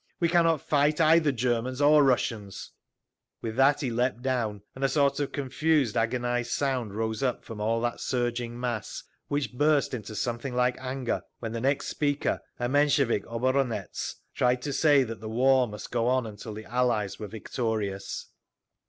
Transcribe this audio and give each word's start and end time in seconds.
We 0.19 0.29
cannot 0.29 0.63
fight 0.63 0.99
either 0.99 1.31
Germans 1.31 1.79
or 1.79 2.03
Russians—" 2.03 2.71
With 3.43 3.55
that 3.57 3.81
he 3.81 3.91
leaped 3.91 4.23
down, 4.23 4.63
and 4.73 4.83
a 4.83 4.89
sort 4.89 5.19
of 5.19 5.31
confused 5.31 5.95
agonised 5.95 6.53
sound 6.53 6.95
rose 6.95 7.21
up 7.21 7.45
from 7.45 7.61
all 7.61 7.79
that 7.81 7.99
surging 8.01 8.59
mass, 8.59 9.03
which 9.27 9.53
burst 9.53 9.93
into 9.93 10.15
something 10.15 10.55
like 10.55 10.75
anger 10.79 11.21
when 11.37 11.51
the 11.51 11.61
next 11.61 11.85
speaker, 11.87 12.39
a 12.59 12.67
Menshevik 12.67 13.27
oboronetz, 13.27 14.15
tried 14.33 14.63
to 14.63 14.73
say 14.73 15.03
that 15.03 15.21
the 15.21 15.29
war 15.29 15.67
must 15.67 15.91
go 15.91 16.07
on 16.07 16.25
until 16.25 16.55
the 16.55 16.65
Allies 16.65 17.19
were 17.19 17.27
victorious. 17.27 18.25